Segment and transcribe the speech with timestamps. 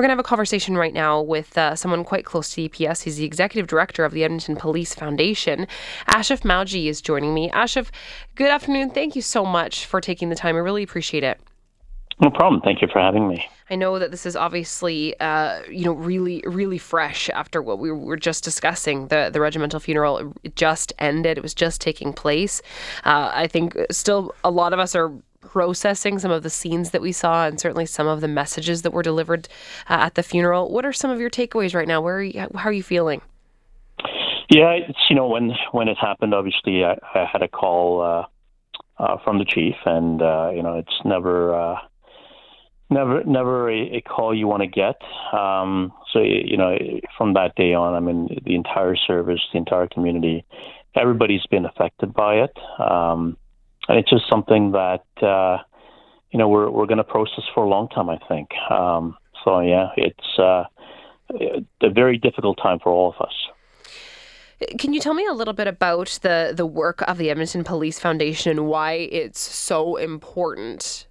[0.00, 3.02] We're going to have a conversation right now with uh, someone quite close to EPS.
[3.02, 5.66] He's the executive director of the Edmonton Police Foundation.
[6.08, 7.50] Ashif Mawji is joining me.
[7.50, 7.90] Ashif,
[8.34, 8.92] good afternoon.
[8.92, 10.56] Thank you so much for taking the time.
[10.56, 11.38] I really appreciate it.
[12.18, 12.62] No problem.
[12.62, 13.46] Thank you for having me.
[13.68, 17.92] I know that this is obviously, uh, you know, really, really fresh after what we
[17.92, 19.08] were just discussing.
[19.08, 22.62] The the regimental funeral just ended; it was just taking place.
[23.04, 27.02] Uh, I think still a lot of us are processing some of the scenes that
[27.02, 29.48] we saw, and certainly some of the messages that were delivered
[29.88, 30.70] uh, at the funeral.
[30.70, 32.00] What are some of your takeaways right now?
[32.00, 33.20] Where are you, how are you feeling?
[34.50, 38.24] Yeah, it's you know when when it happened, obviously I, I had a call uh,
[39.02, 41.78] uh, from the chief, and uh, you know it's never uh,
[42.90, 45.00] never never a, a call you want to get.
[45.32, 46.76] Um, so you know,
[47.16, 50.44] from that day on, I mean, the entire service, the entire community,
[50.96, 53.36] everybody's been affected by it, um,
[53.90, 55.58] and it's just something that uh,
[56.30, 58.08] you know we're we're going to process for a long time.
[58.08, 58.50] I think.
[58.70, 60.64] Um, so yeah, it's uh,
[61.82, 63.34] a very difficult time for all of us.
[64.78, 67.98] Can you tell me a little bit about the the work of the Edmonton Police
[67.98, 71.08] Foundation and why it's so important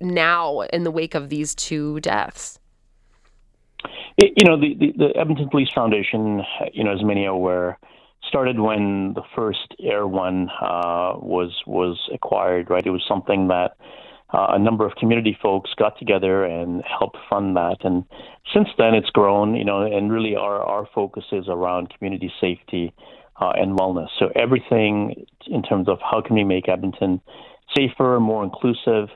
[0.00, 2.60] now in the wake of these two deaths?
[4.16, 7.78] It, you know, the, the, the, Edmonton Police Foundation, you know, as many are aware,
[8.28, 12.70] started when the first Air One uh, was was acquired.
[12.70, 13.76] Right, it was something that
[14.32, 17.78] uh, a number of community folks got together and helped fund that.
[17.82, 18.04] And
[18.52, 19.54] since then, it's grown.
[19.54, 22.92] You know, and really our our focus is around community safety
[23.40, 24.08] uh, and wellness.
[24.18, 27.20] So everything in terms of how can we make Edmonton
[27.76, 29.08] safer, more inclusive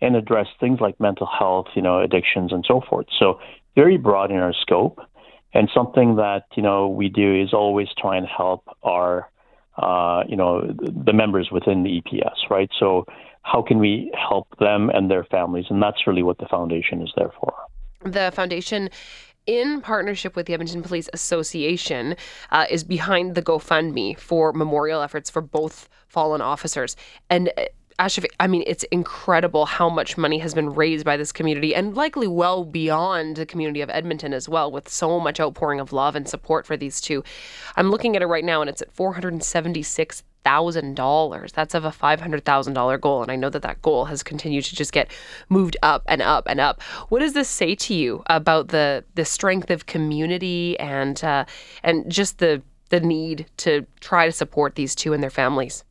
[0.00, 3.06] and address things like mental health, you know, addictions and so forth.
[3.18, 3.40] So
[3.74, 4.98] very broad in our scope.
[5.54, 9.30] And something that, you know, we do is always try and help our,
[9.78, 12.68] uh, you know, the members within the EPS, right?
[12.78, 13.06] So
[13.42, 15.66] how can we help them and their families?
[15.70, 17.54] And that's really what the foundation is there for.
[18.04, 18.90] The foundation
[19.46, 22.16] in partnership with the Edmonton Police Association,
[22.50, 26.96] uh, is behind the GoFundMe for memorial efforts for both fallen officers.
[27.28, 27.52] And
[27.98, 28.08] uh,
[28.40, 32.26] I mean, it's incredible how much money has been raised by this community and likely
[32.26, 36.28] well beyond the community of Edmonton as well, with so much outpouring of love and
[36.28, 37.22] support for these two.
[37.76, 41.52] I'm looking at it right now and it's at $476,000.
[41.52, 43.22] That's of a $500,000 goal.
[43.22, 45.08] And I know that that goal has continued to just get
[45.48, 46.82] moved up and up and up.
[47.10, 51.44] What does this say to you about the, the strength of community and, uh,
[51.84, 55.84] and just the, the need to try to support these two and their families?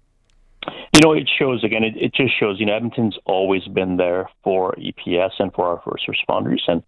[0.94, 1.84] You know, it shows again.
[1.84, 2.60] It, it just shows.
[2.60, 6.84] You know, Edmonton's always been there for EPS and for our first responders, and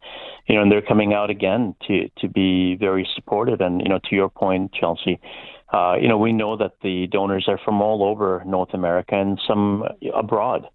[0.47, 3.61] you know, and they're coming out again to to be very supportive.
[3.61, 5.19] And you know, to your point, Chelsea,
[5.73, 9.41] uh, you know, we know that the donors are from all over North America and
[9.47, 9.83] some
[10.13, 10.67] abroad.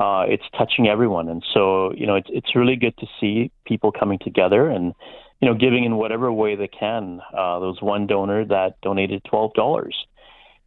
[0.00, 3.92] Uh, it's touching everyone, and so you know, it's it's really good to see people
[3.92, 4.94] coming together and
[5.40, 7.20] you know, giving in whatever way they can.
[7.32, 9.94] Uh, there was one donor that donated twelve dollars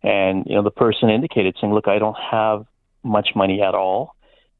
[0.03, 2.65] and you know, the person indicated saying, "Look, I don't have
[3.03, 4.15] much money at all,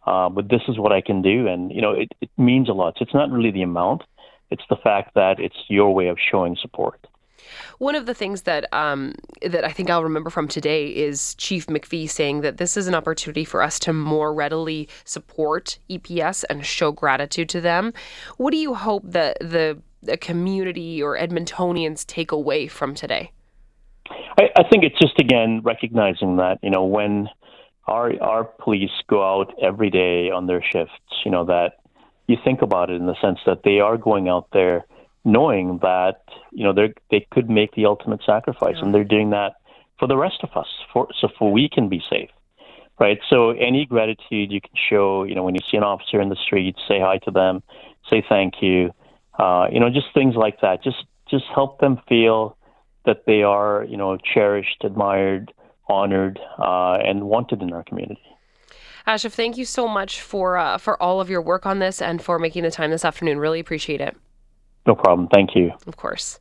[0.06, 2.74] uh, but this is what I can do." And you know, it, it means a
[2.74, 2.96] lot.
[2.98, 4.04] So it's not really the amount;
[4.50, 7.08] it's the fact that it's your way of showing support.
[7.78, 11.68] One of the things that um, that I think I'll remember from today is Chief
[11.68, 16.66] McPhee saying that this is an opportunity for us to more readily support EPS and
[16.66, 17.94] show gratitude to them.
[18.38, 23.32] What do you hope that the, the community or Edmontonians take away from today?
[24.58, 27.30] I, think it's just again recognizing that you know when
[27.86, 31.80] our our police go out every day on their shifts, you know that
[32.28, 34.86] you think about it in the sense that they are going out there
[35.24, 38.86] knowing that you know they they could make the ultimate sacrifice, yeah.
[38.86, 39.56] and they're doing that
[40.00, 42.30] for the rest of us, for so for we can be safe,
[43.00, 43.20] right?
[43.30, 46.36] So any gratitude you can show, you know, when you see an officer in the
[46.36, 47.64] street, say hi to them,
[48.10, 48.94] say thank you,
[49.40, 50.84] uh, you know, just things like that.
[50.84, 52.57] Just just help them feel
[53.08, 55.52] that they are, you know, cherished, admired,
[55.90, 58.22] honored, uh, and wanted in our community.
[59.08, 62.22] Ashif, thank you so much for uh, for all of your work on this and
[62.22, 63.40] for making the time this afternoon.
[63.40, 64.16] Really appreciate it.
[64.86, 65.28] No problem.
[65.34, 65.72] Thank you.
[65.88, 66.40] Of course.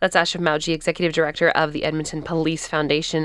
[0.00, 3.22] That's Ashif Mawji, Executive Director of the Edmonton Police Foundation.